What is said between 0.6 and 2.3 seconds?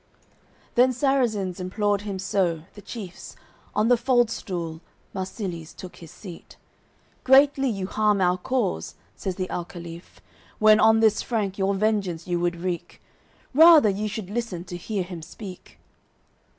Then Sarrazins implored him